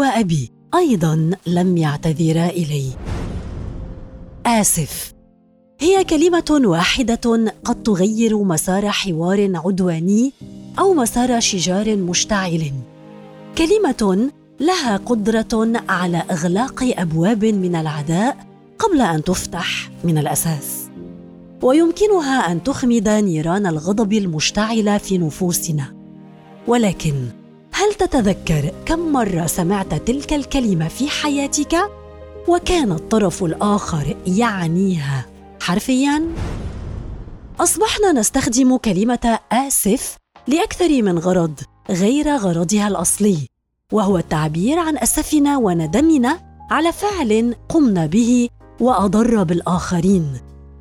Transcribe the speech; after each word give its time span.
وأبي 0.00 0.52
أيضا 0.74 1.30
لم 1.46 1.76
يعتذرا 1.76 2.46
إلي. 2.46 2.86
آسف. 4.46 5.12
هي 5.80 6.04
كلمة 6.04 6.60
واحدة 6.64 7.52
قد 7.64 7.82
تغير 7.82 8.42
مسار 8.42 8.90
حوار 8.90 9.50
عدواني 9.54 10.32
أو 10.78 10.94
مسار 10.94 11.40
شجار 11.40 11.96
مشتعل. 11.96 12.72
كلمة 13.58 14.30
لها 14.60 14.96
قدرة 14.96 15.82
على 15.88 16.22
إغلاق 16.30 16.94
أبواب 16.98 17.44
من 17.44 17.74
العداء 17.76 18.36
قبل 18.78 19.00
أن 19.00 19.24
تفتح 19.24 19.90
من 20.04 20.18
الأساس. 20.18 20.88
ويمكنها 21.62 22.52
أن 22.52 22.62
تخمد 22.62 23.08
نيران 23.08 23.66
الغضب 23.66 24.12
المشتعله 24.12 24.98
في 24.98 25.18
نفوسنا. 25.18 25.94
ولكن 26.66 27.14
تتذكر 28.00 28.72
كم 28.86 29.12
مرة 29.12 29.46
سمعت 29.46 29.94
تلك 29.94 30.32
الكلمة 30.32 30.88
في 30.88 31.08
حياتك؟ 31.08 31.76
وكان 32.48 32.92
الطرف 32.92 33.44
الآخر 33.44 34.16
يعنيها. 34.26 35.26
حرفيا 35.60 36.24
أصبحنا 37.60 38.12
نستخدم 38.12 38.76
كلمة 38.76 39.38
آسف 39.52 40.16
لأكثر 40.48 41.02
من 41.02 41.18
غرض 41.18 41.60
غير 41.90 42.36
غرضها 42.36 42.88
الأصلي 42.88 43.46
وهو 43.92 44.18
التعبير 44.18 44.78
عن 44.78 44.98
أسفنا 44.98 45.56
وندمنا 45.56 46.40
على 46.70 46.92
فعل 46.92 47.54
قمنا 47.68 48.06
به 48.06 48.48
وأضر 48.80 49.42
بالآخرين. 49.42 50.26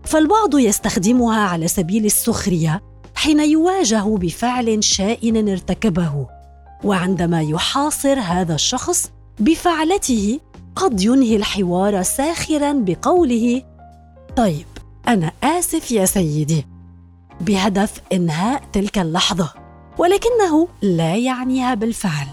فالبعض 0.04 0.58
يستخدمها 0.58 1.42
على 1.42 1.68
سبيل 1.68 2.06
السخرية 2.06 2.82
حين 3.16 3.40
يواجه 3.40 4.04
بفعل 4.18 4.84
شائن 4.84 5.50
ارتكبه. 5.50 6.39
وعندما 6.84 7.42
يحاصر 7.42 8.20
هذا 8.20 8.56
الشخص 8.56 9.12
بفعلته 9.40 10.40
قد 10.76 11.02
ينهي 11.02 11.36
الحوار 11.36 12.04
ساخرا 12.04 12.74
بقوله 12.74 13.64
طيب 14.36 14.66
أنا 15.08 15.32
آسف 15.44 15.92
يا 15.92 16.06
سيدي 16.06 16.66
بهدف 17.42 18.02
إنهاء 18.14 18.64
تلك 18.74 18.98
اللحظة 18.98 19.54
ولكنه 19.98 20.68
لا 20.82 21.16
يعنيها 21.16 21.74
بالفعل. 21.74 22.28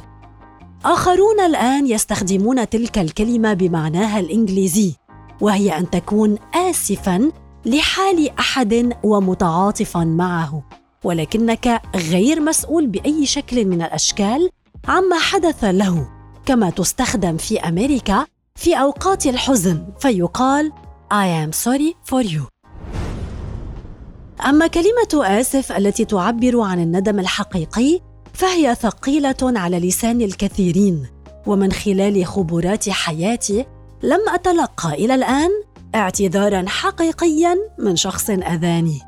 آخرون 0.84 1.40
الآن 1.40 1.86
يستخدمون 1.86 2.68
تلك 2.68 2.98
الكلمة 2.98 3.52
بمعناها 3.54 4.20
الإنجليزي 4.20 4.94
وهي 5.40 5.78
أن 5.78 5.90
تكون 5.90 6.38
اسفا 6.54 7.30
لحال 7.64 8.38
أحد 8.38 8.92
ومتعاطفا 9.02 10.04
معه. 10.04 10.62
ولكنك 11.06 11.82
غير 11.96 12.40
مسؤول 12.40 12.86
بأي 12.86 13.26
شكل 13.26 13.64
من 13.64 13.82
الأشكال 13.82 14.50
عما 14.88 15.18
حدث 15.18 15.64
له. 15.64 16.08
كما 16.46 16.70
تستخدم 16.70 17.36
في 17.36 17.60
أمريكا 17.60 18.26
في 18.54 18.74
أوقات 18.74 19.26
الحزن 19.26 19.86
فيقال 20.00 20.72
I 21.12 21.26
am 21.46 21.52
sorry 21.52 21.94
for 22.10 22.22
you. 22.28 22.42
أما 24.48 24.66
كلمة 24.66 25.40
آسف 25.40 25.72
التي 25.72 26.04
تعبر 26.04 26.60
عن 26.60 26.82
الندم 26.82 27.18
الحقيقي 27.20 28.00
فهي 28.32 28.74
ثقيلة 28.74 29.36
على 29.42 29.78
لسان 29.78 30.20
الكثيرين. 30.20 31.06
ومن 31.46 31.72
خلال 31.72 32.26
خبرات 32.26 32.88
حياتي 32.88 33.66
لم 34.02 34.20
أتلقى 34.28 34.94
إلى 34.94 35.14
الآن 35.14 35.50
اعتذارا 35.94 36.64
حقيقيا 36.68 37.56
من 37.78 37.96
شخص 37.96 38.30
أذاني. 38.30 39.00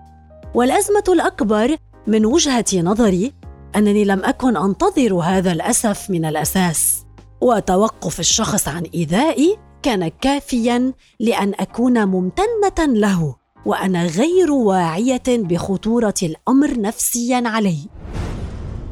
والأزمة 0.55 1.05
الأكبر 1.09 1.77
من 2.09 2.27
وجهة 2.27 2.65
نظري 2.75 3.33
أنني 3.77 4.05
لم 4.05 4.25
أكن 4.25 4.57
أنتظر 4.57 5.15
هذا 5.15 5.53
الأسف 5.53 6.11
من 6.11 6.25
الأساس 6.25 7.05
وتوقف 7.41 8.21
الشخص 8.21 8.69
عن 8.69 8.83
إيذائي 8.95 9.57
كان 9.83 10.09
كافيا 10.09 10.93
لأن 11.21 11.53
أكون 11.61 12.05
ممتنة 12.05 12.87
له 12.87 13.37
وأنا 13.67 14.07
غير 14.07 14.53
واعية 14.53 15.23
بخطورة 15.29 16.15
الأمر 16.23 16.81
نفسيا 16.81 17.43
علي. 17.47 17.79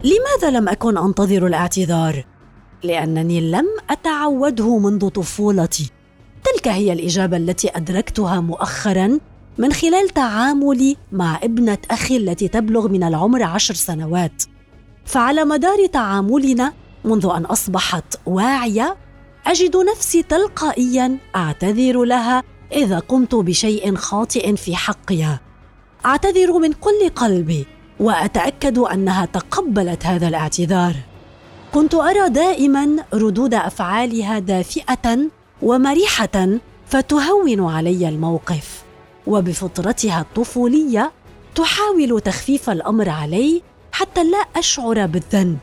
لماذا 0.04 0.58
لم 0.58 0.68
أكن 0.68 0.98
أنتظر 0.98 1.46
الاعتذار؟ 1.46 2.24
لأنني 2.82 3.50
لم 3.50 3.66
أتعوده 3.90 4.78
منذ 4.78 5.08
طفولتي. 5.08 5.90
تلك 6.44 6.68
هي 6.68 6.92
الإجابة 6.92 7.36
التي 7.36 7.76
أدركتها 7.76 8.40
مؤخرا 8.40 9.18
من 9.58 9.72
خلال 9.72 10.08
تعاملي 10.08 10.96
مع 11.12 11.38
ابنة 11.42 11.78
أخي 11.90 12.16
التي 12.16 12.48
تبلغ 12.48 12.88
من 12.88 13.02
العمر 13.02 13.42
عشر 13.42 13.74
سنوات. 13.74 14.42
فعلى 15.04 15.44
مدار 15.44 15.86
تعاملنا 15.86 16.72
منذ 17.04 17.30
أن 17.36 17.44
أصبحت 17.44 18.18
واعية 18.26 18.96
أجد 19.46 19.76
نفسي 19.76 20.22
تلقائيا 20.22 21.18
أعتذر 21.36 22.04
لها 22.04 22.42
إذا 22.72 22.98
قمت 22.98 23.34
بشيء 23.34 23.94
خاطئ 23.94 24.56
في 24.56 24.76
حقها. 24.76 25.40
أعتذر 26.06 26.58
من 26.58 26.72
كل 26.72 27.08
قلبي 27.16 27.66
وأتأكد 28.00 28.78
أنها 28.78 29.24
تقبلت 29.24 30.06
هذا 30.06 30.28
الاعتذار. 30.28 30.94
كنت 31.74 31.94
أرى 31.94 32.28
دائما 32.28 33.04
ردود 33.14 33.54
أفعالها 33.54 34.38
دافئة 34.38 35.18
ومريحة 35.62 36.48
فتهون 36.86 37.70
علي 37.70 38.08
الموقف. 38.08 38.85
وبفطرتها 39.26 40.20
الطفولية 40.20 41.12
تحاول 41.54 42.20
تخفيف 42.20 42.70
الأمر 42.70 43.08
علي 43.08 43.62
حتى 43.92 44.24
لا 44.24 44.38
أشعر 44.56 45.06
بالذنب. 45.06 45.58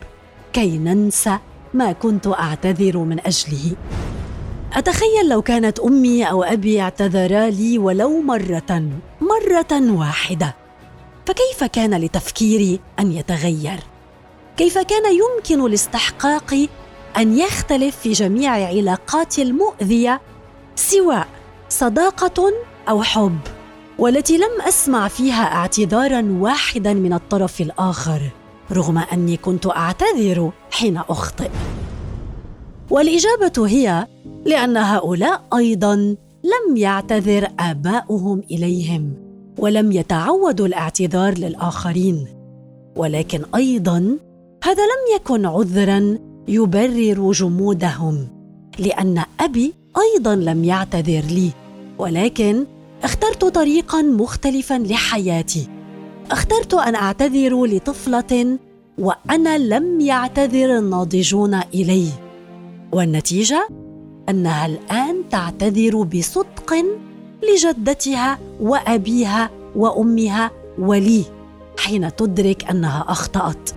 كي 0.52 0.78
ننسى 0.78 1.38
ما 1.74 1.92
كنت 1.92 2.26
أعتذر 2.26 2.98
من 2.98 3.20
أجله. 3.26 3.76
أتخيل 4.72 5.28
لو 5.28 5.42
كانت 5.42 5.80
أمي 5.80 6.24
أو 6.30 6.42
أبي 6.42 6.80
اعتذرا 6.80 7.50
لي 7.50 7.78
ولو 7.78 8.20
مرة 8.20 8.82
مرة 9.20 9.92
واحدة. 9.98 10.54
فكيف 11.26 11.64
كان 11.64 11.94
لتفكيري 11.94 12.80
أن 12.98 13.12
يتغير؟ 13.12 13.78
كيف 14.56 14.78
كان 14.78 15.02
يمكن 15.14 15.70
لاستحقاق 15.70 16.54
أن 17.16 17.38
يختلف 17.38 17.96
في 17.96 18.12
جميع 18.12 18.52
علاقاتي 18.52 19.42
المؤذية 19.42 20.20
سواء 20.76 21.28
صداقة 21.68 22.52
أو 22.88 23.02
حب؟ 23.02 23.38
والتي 23.98 24.36
لم 24.36 24.62
أسمع 24.68 25.08
فيها 25.08 25.42
اعتذارا 25.44 26.38
واحدا 26.40 26.92
من 26.92 27.12
الطرف 27.12 27.60
الآخر 27.60 28.20
رغم 28.72 28.98
أني 28.98 29.36
كنت 29.36 29.66
أعتذر 29.66 30.52
حين 30.70 30.96
أخطئ. 30.96 31.50
والإجابة 32.90 33.66
هي 33.68 34.06
لأن 34.44 34.76
هؤلاء 34.76 35.42
أيضا 35.56 35.94
لم 36.44 36.76
يعتذر 36.76 37.48
آباؤهم 37.60 38.42
إليهم 38.50 39.14
ولم 39.58 39.92
يتعودوا 39.92 40.66
الاعتذار 40.66 41.38
للآخرين. 41.38 42.26
ولكن 42.96 43.42
أيضا 43.54 44.18
هذا 44.64 44.82
لم 44.82 45.16
يكن 45.16 45.46
عذرا 45.46 46.18
يبرر 46.48 47.32
جمودهم 47.32 48.28
لأن 48.78 49.22
أبي 49.40 49.74
أيضا 49.98 50.34
لم 50.34 50.64
يعتذر 50.64 51.20
لي 51.20 51.50
ولكن 51.98 52.64
اخترت 53.02 53.44
طريقا 53.44 54.02
مختلفا 54.02 54.74
لحياتي. 54.74 55.68
اخترت 56.30 56.74
أن 56.74 56.94
أعتذر 56.94 57.64
لطفلة 57.64 58.58
وأنا 58.98 59.58
لم 59.58 60.00
يعتذر 60.00 60.78
الناضجون 60.78 61.54
إلي. 61.54 62.08
والنتيجة؟ 62.92 63.68
أنها 64.28 64.66
الآن 64.66 65.22
تعتذر 65.30 66.02
بصدق 66.02 66.74
لجدتها 67.42 68.38
وأبيها 68.60 69.50
وأمها 69.76 70.50
ولي 70.78 71.24
حين 71.78 72.16
تدرك 72.16 72.70
أنها 72.70 73.04
أخطأت. 73.08 73.70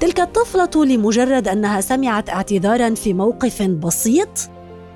تلك 0.00 0.20
الطفلة 0.20 0.84
لمجرد 0.84 1.48
أنها 1.48 1.80
سمعت 1.80 2.30
اعتذارا 2.30 2.94
في 2.94 3.12
موقف 3.12 3.62
بسيط 3.62 4.28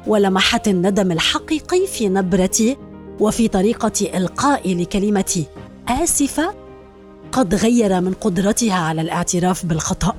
ولمحت 0.06 0.68
الندم 0.68 1.12
الحقيقي 1.12 1.86
في 1.86 2.08
نبرتي 2.08 2.76
وفي 3.20 3.48
طريقة 3.48 4.18
القائي 4.18 4.74
لكلمه 4.74 5.44
آسفة 5.88 6.54
قد 7.32 7.54
غير 7.54 8.00
من 8.00 8.12
قدرتها 8.12 8.74
على 8.74 9.00
الاعتراف 9.00 9.66
بالخطأ. 9.66 10.14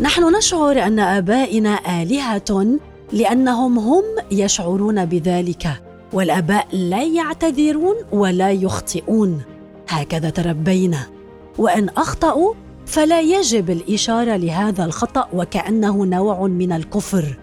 نحن 0.00 0.36
نشعر 0.36 0.82
أن 0.82 0.98
آبائنا 0.98 2.02
آلهة 2.02 2.78
لأنهم 3.12 3.78
هم 3.78 4.04
يشعرون 4.30 5.04
بذلك 5.04 5.82
والآباء 6.12 6.66
لا 6.72 7.02
يعتذرون 7.02 7.96
ولا 8.12 8.50
يخطئون. 8.50 9.42
هكذا 9.88 10.30
تربينا. 10.30 11.06
وإن 11.58 11.88
أخطأوا 11.88 12.54
فلا 12.86 13.20
يجب 13.20 13.70
الإشارة 13.70 14.36
لهذا 14.36 14.84
الخطأ 14.84 15.28
وكأنه 15.32 16.04
نوع 16.04 16.46
من 16.46 16.72
الكفر. 16.72 17.38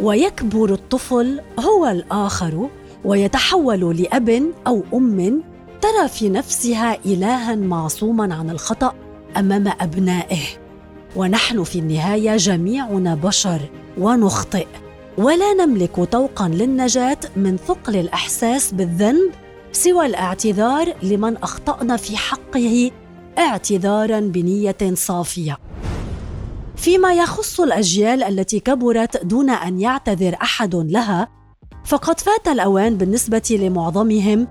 ويكبر 0.00 0.72
الطفل 0.72 1.40
هو 1.60 1.86
الآخر 1.86 2.68
ويتحول 3.04 3.96
لأب 4.02 4.52
أو 4.66 4.82
أم 4.94 5.42
ترى 5.80 6.08
في 6.08 6.28
نفسها 6.28 6.98
إلها 7.06 7.54
معصوما 7.54 8.34
عن 8.34 8.50
الخطأ 8.50 8.94
أمام 9.36 9.68
أبنائه. 9.80 10.42
ونحن 11.16 11.64
في 11.64 11.78
النهاية 11.78 12.36
جميعنا 12.36 13.14
بشر 13.14 13.60
ونخطئ. 13.98 14.66
ولا 15.18 15.54
نملك 15.54 16.00
طوقا 16.00 16.48
للنجاة 16.48 17.18
من 17.36 17.56
ثقل 17.56 17.96
الإحساس 17.96 18.72
بالذنب 18.74 19.30
سوى 19.72 20.06
الاعتذار 20.06 20.94
لمن 21.02 21.36
أخطأنا 21.36 21.96
في 21.96 22.16
حقه 22.16 22.90
اعتذارا 23.38 24.20
بنية 24.20 24.94
صافية. 24.94 25.58
فيما 26.76 27.14
يخص 27.14 27.60
الأجيال 27.60 28.22
التي 28.22 28.60
كبرت 28.60 29.24
دون 29.24 29.50
أن 29.50 29.80
يعتذر 29.80 30.36
أحد 30.42 30.74
لها 30.74 31.28
فقد 31.84 32.20
فات 32.20 32.48
الأوان 32.48 32.96
بالنسبة 32.96 33.58
لمعظمهم 33.60 34.48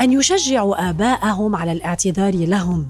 أن 0.00 0.12
يشجعوا 0.12 0.90
آباءهم 0.90 1.56
على 1.56 1.72
الاعتذار 1.72 2.34
لهم. 2.34 2.86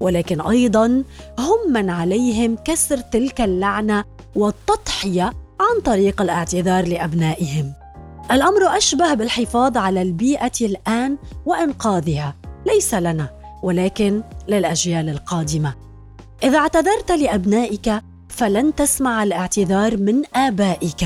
ولكن 0.00 0.40
أيضا 0.40 1.04
هم 1.38 1.72
من 1.72 1.90
عليهم 1.90 2.56
كسر 2.64 2.98
تلك 2.98 3.40
اللعنة 3.40 4.04
والتضحية 4.34 5.32
عن 5.60 5.80
طريق 5.84 6.22
الاعتذار 6.22 6.88
لأبنائهم. 6.88 7.72
الأمر 8.30 8.76
أشبه 8.76 9.14
بالحفاظ 9.14 9.76
على 9.76 10.02
البيئة 10.02 10.52
الآن 10.60 11.16
وإنقاذها. 11.46 12.34
ليس 12.66 12.94
لنا 12.94 13.30
ولكن 13.62 14.22
للأجيال 14.48 15.08
القادمة. 15.08 15.74
إذا 16.42 16.58
اعتذرت 16.58 17.12
لأبنائك 17.12 18.02
فلن 18.36 18.74
تسمع 18.74 19.22
الاعتذار 19.22 19.96
من 19.96 20.22
آبائك. 20.34 21.04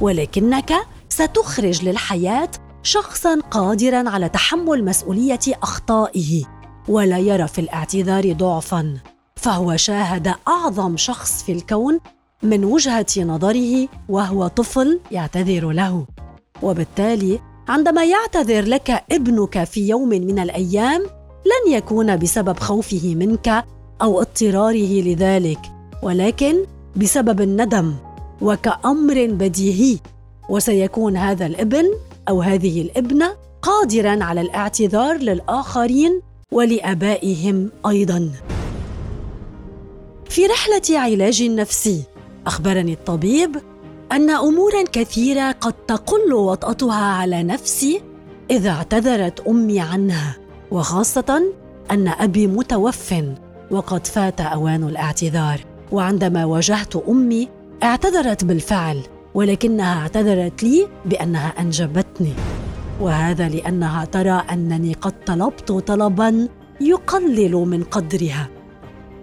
ولكنك 0.00 0.72
ستخرج 1.08 1.84
للحياة 1.84 2.50
شخصا 2.82 3.40
قادرا 3.50 4.10
على 4.10 4.28
تحمل 4.28 4.84
مسؤولية 4.84 5.40
أخطائه 5.62 6.44
ولا 6.88 7.18
يرى 7.18 7.48
في 7.48 7.60
الاعتذار 7.60 8.32
ضعفا. 8.32 8.94
فهو 9.36 9.76
شاهد 9.76 10.34
أعظم 10.48 10.96
شخص 10.96 11.42
في 11.42 11.52
الكون 11.52 12.00
من 12.42 12.64
وجهة 12.64 13.06
نظره 13.18 13.88
وهو 14.08 14.46
طفل 14.46 15.00
يعتذر 15.10 15.70
له. 15.70 16.06
وبالتالي 16.62 17.40
عندما 17.68 18.04
يعتذر 18.04 18.64
لك 18.64 19.04
ابنك 19.12 19.64
في 19.64 19.88
يوم 19.88 20.08
من 20.08 20.38
الأيام 20.38 21.00
لن 21.44 21.72
يكون 21.72 22.16
بسبب 22.16 22.58
خوفه 22.58 23.14
منك 23.14 23.64
أو 24.02 24.20
اضطراره 24.20 25.02
لذلك. 25.02 25.79
ولكن 26.02 26.64
بسبب 26.96 27.40
الندم 27.40 27.94
وكأمر 28.40 29.26
بديهي 29.26 29.98
وسيكون 30.48 31.16
هذا 31.16 31.46
الابن 31.46 31.84
أو 32.28 32.42
هذه 32.42 32.82
الابنة 32.82 33.36
قادرا 33.62 34.24
على 34.24 34.40
الاعتذار 34.40 35.16
للآخرين 35.16 36.20
ولآبائهم 36.52 37.70
أيضا. 37.86 38.30
في 40.28 40.46
رحلة 40.46 40.98
علاج 40.98 41.42
نفسي 41.42 42.02
أخبرني 42.46 42.92
الطبيب 42.92 43.56
أن 44.12 44.30
امورا 44.30 44.82
كثيرة 44.92 45.52
قد 45.52 45.72
تقل 45.72 46.32
وطأتها 46.32 47.04
على 47.04 47.42
نفسي 47.42 48.02
إذا 48.50 48.70
اعتذرت 48.70 49.40
أمي 49.40 49.80
عنها 49.80 50.36
وخاصة 50.70 51.42
أن 51.90 52.08
أبي 52.08 52.46
متوف 52.46 53.14
وقد 53.70 54.06
فات 54.06 54.40
أوان 54.40 54.84
الاعتذار. 54.84 55.69
وعندما 55.92 56.44
واجهت 56.44 56.96
أمي 56.96 57.48
اعتذرت 57.82 58.44
بالفعل 58.44 59.00
ولكنها 59.34 60.00
اعتذرت 60.00 60.62
لي 60.62 60.88
بأنها 61.04 61.48
أنجبتني. 61.48 62.32
وهذا 63.00 63.48
لأنها 63.48 64.04
ترى 64.04 64.42
أنني 64.52 64.92
قد 64.92 65.24
طلبت 65.24 65.72
طلبا 65.72 66.48
يقلل 66.80 67.52
من 67.52 67.84
قدرها 67.84 68.48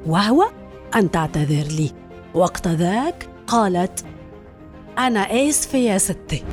وهو 0.05 0.43
أن 0.95 1.11
تعتذر 1.11 1.67
لي. 1.67 1.91
وقت 2.33 2.67
ذاك 2.67 3.29
قالت 3.47 4.05
أنا 4.97 5.19
اسفه 5.19 5.77
يا 5.77 5.97
ستي. 5.97 6.43